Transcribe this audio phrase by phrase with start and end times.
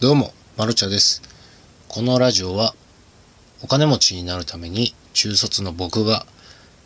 [0.00, 1.22] どうも、まるちゃです。
[1.88, 2.72] このラジオは、
[3.64, 6.24] お金持ちになるために中卒の僕が、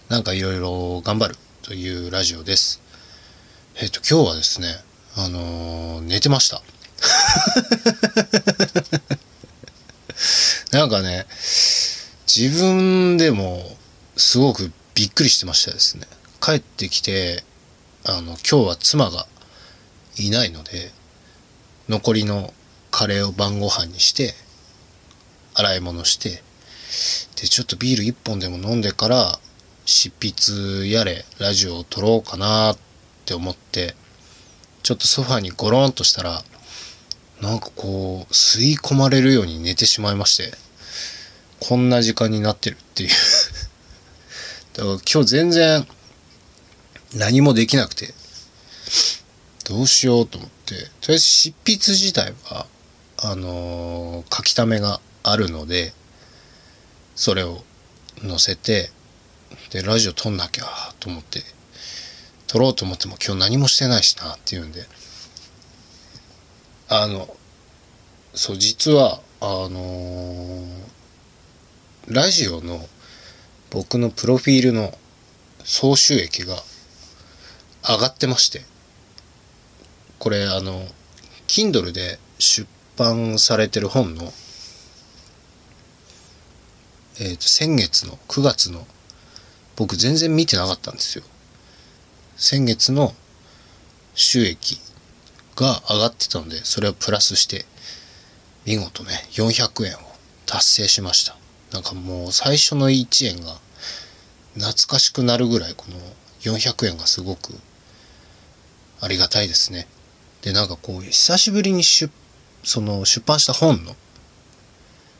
[0.08, 2.80] なんかいろいろ頑張るというラジオです。
[3.82, 4.68] えっ、と、今日はですね、
[5.14, 6.62] あのー寝てました。
[10.72, 11.26] なんかね、
[12.26, 13.76] 自分でも
[14.16, 16.08] すごくびっくりしてましたですね。
[16.40, 17.44] 帰ってきて、
[18.04, 19.26] あの、今日は妻が
[20.16, 20.94] いないので、
[21.90, 22.54] 残りの
[22.92, 24.34] カレーを晩ご飯にして、
[25.54, 26.42] 洗い物して、
[27.40, 29.40] で、ちょっとビール一本でも飲んでから、
[29.86, 32.78] 執筆やれ、ラジオを撮ろうかなっ
[33.24, 33.96] て思って、
[34.82, 36.44] ちょっとソファにゴロンとしたら、
[37.40, 40.56] なんかこう、吸い込まれるように寝てしまいまして、
[41.60, 43.10] こんな時間になってるっていう。
[44.74, 45.88] だから今日全然
[47.14, 48.12] 何もできなくて、
[49.64, 52.66] どうしようと思って、とりあえず執筆自体は、
[53.18, 55.92] あのー書き溜めがあるので、
[57.14, 57.62] それを
[58.20, 58.90] 載せて、
[59.70, 60.64] で、ラジオ撮んなきゃ
[61.00, 61.40] と思って、
[62.46, 64.84] 撮ろうと思っても今日何もしてないしなっていうんで、
[66.88, 67.28] あの、
[68.34, 70.82] そう、実は、あのー
[72.08, 72.80] ラジオの
[73.70, 74.92] 僕のプロフィールの
[75.62, 76.56] 総収益が
[77.88, 78.62] 上がってまして、
[80.18, 80.84] これあの、
[81.46, 84.32] Kindle で出版されてる本の、
[87.20, 88.86] えっ、と、先月の9月の、
[89.76, 91.24] 僕全然見てなかったんですよ。
[92.36, 93.14] 先月の
[94.14, 94.80] 収益
[95.56, 97.64] が上がってたので、それをプラスして、
[98.64, 99.98] 見事ね、400円を
[100.46, 101.36] 達成しました。
[101.72, 103.56] なんかもう最初の1円が
[104.54, 105.96] 懐かしくなるぐらいこの
[106.42, 107.54] 400円がすごく
[109.00, 109.88] ありがたいですね。
[110.42, 112.12] で、なんかこう、久しぶりに出、
[112.62, 113.96] その出版した本の、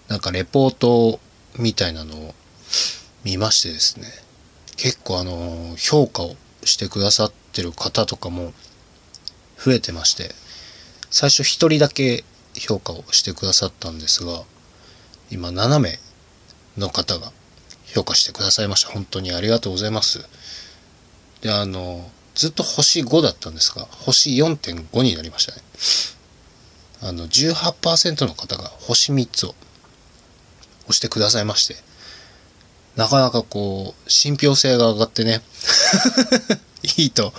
[0.09, 1.21] なんかレポート
[1.59, 2.35] みたいなのを
[3.25, 4.07] 見ましてですね、
[4.77, 8.53] 結構あの、評価をしてくださってる方とかも
[9.59, 10.35] 増えてまして、
[11.11, 12.25] 最初一人だけ
[12.55, 14.43] 評価をしてくださったんですが、
[15.31, 15.99] 今7名
[16.77, 17.33] の方が
[17.87, 18.93] 評価してくださいました。
[18.93, 20.27] 本当にありがとうございます。
[21.43, 25.63] で、あの、ずっと星5だったんですが、星4.5になりましたね。
[27.03, 29.55] あの、18%の方が星3つを
[30.85, 31.77] 押してくださいまして、
[32.97, 35.43] なかなかこう、信憑性が上がってね、
[36.97, 37.33] いいと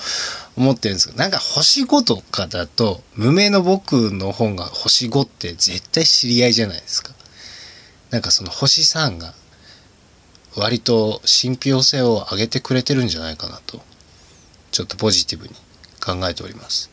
[0.55, 7.13] 思ってるんですけど、なんか星5とかだと、無名の僕の本が星5って絶対知り合いじゃないですか。
[8.13, 9.33] なんかその星3が
[10.55, 13.81] 割と信憑性を上げてくれてるんじゃないかなと
[14.71, 15.55] ちょっとポジティブに
[15.99, 16.91] 考えております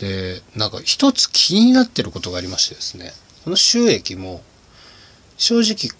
[0.00, 3.12] でなんか一つ気になってることがありましてですね
[3.44, 4.42] この収益も
[5.36, 5.96] 正直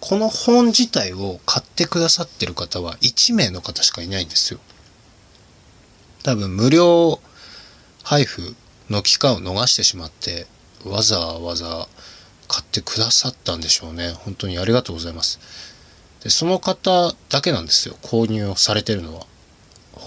[0.00, 4.60] この本自体を買ってくださってる方は1名の方しかいないんですよ
[6.22, 7.20] 多分無料
[8.04, 8.54] 配布
[8.90, 10.46] の期間を逃してしまって
[10.84, 11.88] わざわざ
[12.48, 14.10] 買ってくださったんでしょうね。
[14.10, 15.38] 本当にありがとうございます。
[16.24, 17.94] で、その方だけなんですよ。
[18.02, 19.26] 購入をされてるのは。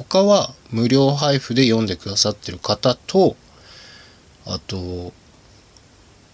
[0.04, 3.36] 他は無料配布で読んでくださってる方と、
[4.46, 5.14] あと、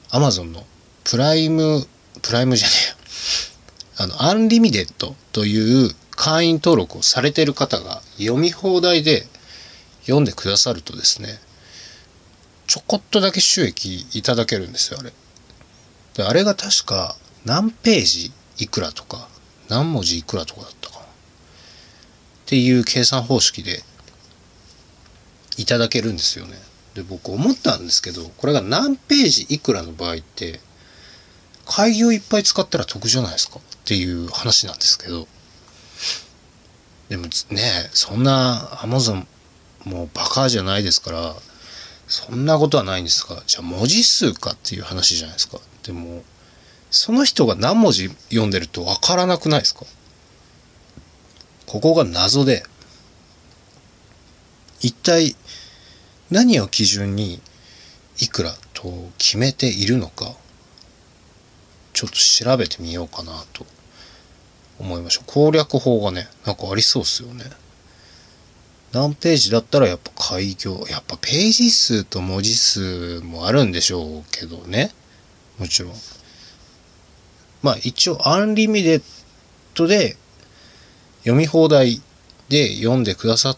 [0.10, 0.66] アマゾンの
[1.04, 1.86] プライム、
[2.22, 2.96] プライムじゃねえよ。
[4.00, 9.28] あの、アンリミテッドという会員登録をされてる方が読み放題で
[10.02, 11.40] 読んでくださるとですね、
[12.68, 15.14] ちょこっとだけ収益いただけるんですよ、あれ。
[16.16, 19.30] で、あれが確か何ページいくらとか、
[19.70, 20.77] 何文字いくらとかだった。
[22.48, 23.84] っていう計算方式で
[25.58, 26.58] いただけるんですよね。
[26.94, 30.62] で、僕思ったんですけど、これが何ページいくらの場合って、
[31.66, 33.60] 開業いっぱい使ったら得じゃないですか？
[33.60, 35.28] っていう話なんですけど。
[37.10, 39.26] でもね、そんな Amazon
[39.84, 41.36] もうバカじゃないですから、
[42.08, 45.60] そんなことはないんですが、じゃあ文字数かっていう話じゃないですか？
[45.84, 46.24] でも、
[46.92, 49.86] その人が何文字読んでるとわからなくないですか？
[51.68, 52.64] ここが謎で、
[54.80, 55.36] 一体
[56.32, 57.42] 何を基準に
[58.20, 60.34] いくらと決めているのか、
[61.92, 63.66] ちょっと調べてみようかなと
[64.80, 65.26] 思いました。
[65.26, 67.44] 攻略法がね、なんかありそうですよね。
[68.94, 74.92] 何ページだったらやっぱ開業、やっぱページ数と文字数もあるんでしょうけどね。
[75.60, 75.94] もちろん。
[77.62, 80.16] まあ一応 Unlimited で
[81.28, 82.02] 読み放題
[82.48, 83.58] で読んでくださっ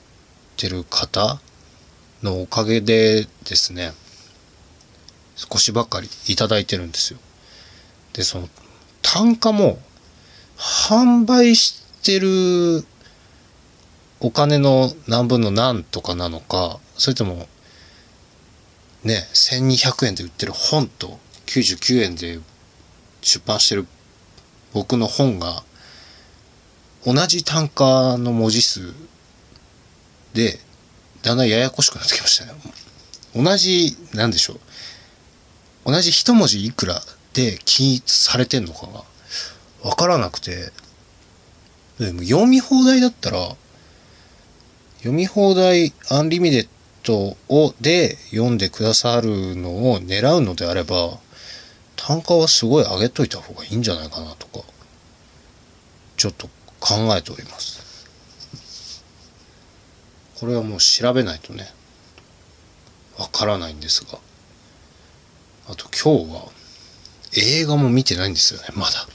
[0.58, 1.40] てる方
[2.24, 3.92] のおかげでですね、
[5.36, 7.20] 少しばかりいただいてるんですよ。
[8.14, 8.50] で、その
[9.04, 9.78] 単価も
[10.58, 12.84] 販売してる
[14.20, 17.48] お金の何分の何とかなのか、それとも
[19.04, 22.40] ね、1200円で売ってる本と99円で
[23.22, 23.86] 出版してる
[24.74, 25.64] 僕の本が
[27.06, 28.94] 同じ単価の文字数
[30.34, 30.60] で
[31.22, 32.54] だんだんややこしくなってきましたね。
[33.36, 34.60] 同じ、なんでしょう。
[35.92, 37.02] 同じ一文字いくら
[37.34, 39.04] で均一されてんのかが
[39.84, 40.72] わからなくて、
[42.00, 43.56] でも読み放題だったら、
[44.98, 46.68] 読み放題アンリミテッ
[47.04, 51.20] ドをで読んでくださるのを狙うのであれば、
[51.96, 54.66] 単価はすごい上げといた方がいいんじゃないかなとか、
[56.18, 56.50] ちょっと
[56.80, 57.80] 考えております。
[60.40, 61.68] これはもう調べないとね、
[63.18, 64.20] わからないんですが。
[65.68, 66.52] あと今日は
[67.36, 69.08] 映画も見てないんですよね、まだ。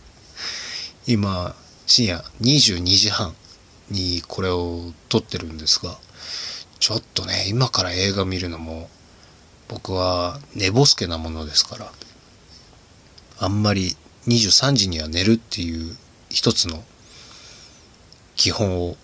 [1.06, 1.54] 今、
[1.86, 3.34] 深夜22時半
[3.90, 5.98] にこれを撮ってるんですが、
[6.80, 8.90] ちょっとね、今から映画見るのも、
[9.68, 11.92] 僕は寝ぼすけなものですから、
[13.38, 13.96] あんまり
[14.26, 15.96] 23時には寝るっていう
[16.32, 16.82] 一つの
[18.36, 18.96] 基本を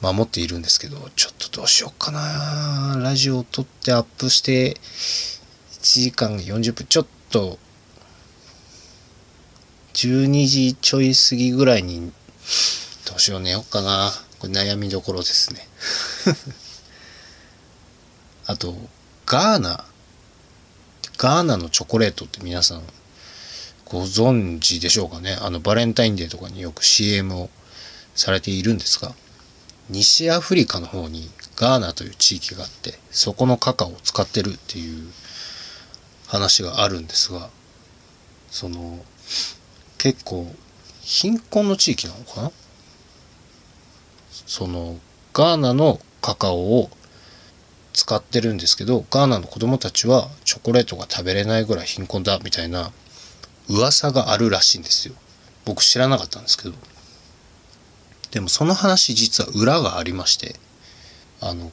[0.00, 2.98] 守っているんですけど、ちょっとどうしようかな。
[3.02, 4.80] ラジオを撮ってアップして、1
[5.80, 7.58] 時間40分、ちょっと、
[9.94, 12.12] 12時ちょい過ぎぐらいに、
[13.08, 14.10] どうしよう寝ようかな。
[14.38, 15.68] これ悩みどころですね。
[18.46, 18.76] あと、
[19.26, 19.84] ガーナ。
[21.18, 22.82] ガーナのチョコレートって皆さん
[23.92, 25.36] ご存知でしょうかね？
[25.40, 27.50] あの、バレンタインデーとかによく CM を
[28.14, 29.14] されているんですが、
[29.90, 35.06] 西アフリカの方にガーナという地域があってそこのカカオを使ってるっていう
[36.26, 37.50] 話があるんですが
[38.48, 38.98] その
[39.98, 40.46] 結構
[41.00, 42.50] 貧困の地域なのかな？
[44.46, 44.96] その
[45.34, 46.90] ガーナのカカオを
[47.92, 52.90] 使ってるんですけどガーナの子供たちはチョコレートが食べれないぐらい貧困だみたいな
[53.68, 55.14] 噂があるらしいんですよ。
[55.64, 56.74] 僕知らなかったんですけど。
[58.30, 60.56] でもその話実は裏がありまして、
[61.40, 61.70] あの、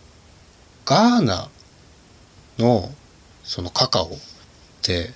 [0.85, 1.49] ガーナ
[2.57, 2.91] の
[3.43, 4.09] そのカカオっ
[4.81, 5.11] て、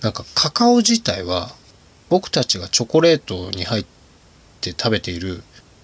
[0.00, 1.54] なんかカカオ自体は
[2.08, 3.86] 僕たちがチョコレートに入っ
[4.60, 5.42] て食べている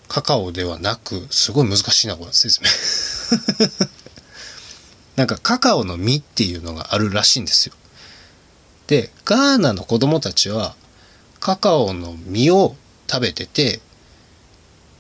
[0.09, 3.89] カカオではなく、すごい難しいな、これ説明。
[5.17, 7.75] なんかカカオの実っていうのがあるらしいんですよ。
[8.89, 10.75] で、ガーナの子供たちは
[11.41, 12.75] カカオの実を
[13.09, 13.81] 食べてて、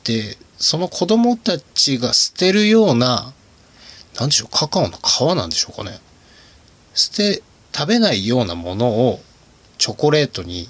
[0.05, 3.33] で、その子供たちが捨てるような、
[4.19, 5.99] なんでしょう、カカオの皮なんでしょうかね。
[6.95, 7.43] 捨て、
[7.75, 9.21] 食べないようなものを
[9.79, 10.69] チョコレートに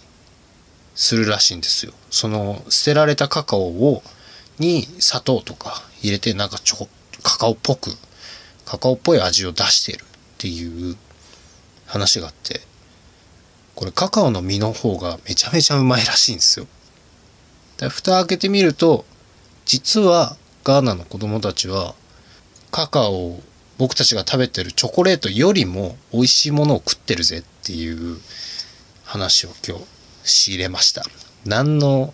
[0.94, 1.92] するらしいんですよ。
[2.10, 4.02] その捨てられたカカオを、
[4.58, 6.88] に砂糖とか入れてなんかチョコ、
[7.22, 7.96] カカオっぽく、
[8.64, 10.06] カカオっぽい味を出してるっ
[10.38, 10.96] ていう
[11.86, 12.67] 話があって、
[13.78, 16.66] これカカオの実の方がめちゃめちゃうまいらしいんですよ。
[17.76, 19.04] で蓋開けてみると
[19.66, 21.94] 実はガーナの子供たちは
[22.72, 23.42] カカオを
[23.78, 28.18] 僕たちが食べてるチョコレートよりも美味しいものを食ってるぜっていう
[29.04, 29.84] 話を今日
[30.24, 31.04] 仕入れました。
[31.44, 32.12] 何の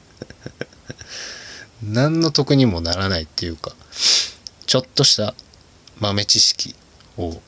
[1.82, 3.74] 何の得にもならないっていうか
[4.66, 5.34] ちょっとした
[5.98, 6.74] 豆知識
[7.16, 7.40] を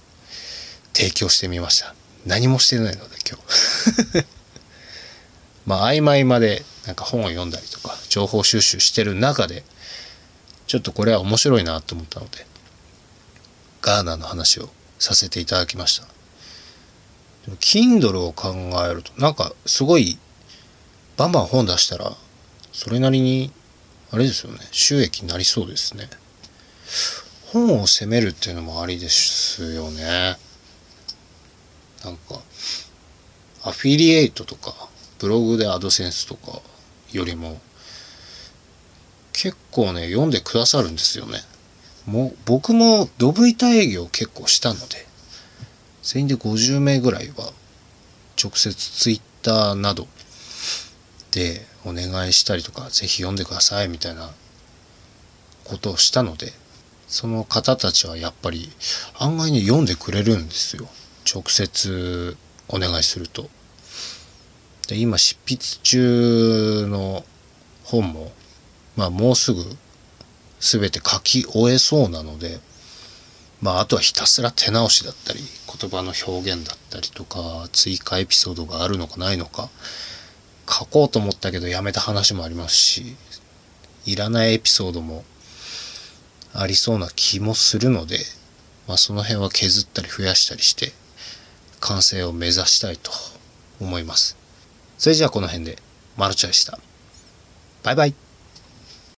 [0.95, 1.95] 提供してみました。
[2.27, 4.27] 何もしてないので今日
[5.65, 9.65] まあ合間合間でなんか本を読んだりとか情報収集してる中で
[10.67, 12.47] ちょっとこれは面白いなと思ったので
[13.81, 14.69] ガーナの話を
[14.99, 16.07] させていただきました。
[17.61, 18.55] Kindle を考
[18.85, 20.19] えるとなんかすごい
[21.17, 22.17] バンバン本出したら
[22.73, 23.53] それなりに
[24.11, 26.11] あれですよね収益になりそうですね。
[27.53, 30.37] 本を責めるっていうのもありですよね。
[32.07, 32.41] なんか
[33.65, 34.73] アフィリエイトとか
[35.19, 36.61] ブログでアドセンスとか
[37.13, 37.61] よりも
[39.33, 41.41] 結構ね読んでくださるんですよね。
[42.07, 45.05] もう僕もドブ板営業結構したので
[46.05, 47.53] 全員で50名ぐらいは
[48.41, 50.07] 直接ツイッターなど
[51.33, 54.31] でお願いしたりとかぜひ読んでくださいみたいな
[55.65, 56.53] ことをしたので
[57.09, 58.71] その方たちはやっぱり
[59.19, 60.87] 案外に読んでくれるんですよ。
[61.31, 62.37] 直接
[62.69, 63.49] お願いすると。
[64.89, 67.25] で今執筆中の
[67.85, 68.33] 本も、
[68.97, 69.63] まあ、もうすぐ
[70.61, 72.61] 全て書き終えそうなので
[73.61, 79.69] まああとはひたすら手直しだったり言葉の表現だったりとか追加エピソードがあるのかないのか
[80.69, 83.17] 書こうと思ったけどやめた話もありますし
[84.05, 85.25] いらないエピソードも
[86.55, 88.19] ありそうな気もするので、
[88.89, 90.93] まあ、その辺は削ったり増やしたりして
[91.81, 93.11] 完成を目指したいと
[93.81, 94.37] 思います。
[94.99, 95.79] それじゃあこの辺で
[96.17, 96.79] マルチャでした。
[97.83, 98.26] バイバイ。